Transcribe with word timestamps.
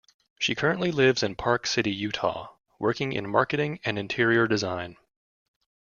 She 0.39 0.55
currently 0.55 0.91
lives 0.91 1.21
in 1.21 1.35
Park 1.35 1.67
City, 1.67 1.91
Utah, 1.91 2.55
working 2.79 3.13
in 3.13 3.29
marketing 3.29 3.79
and 3.85 3.99
interior 3.99 4.47
design. 4.47 4.97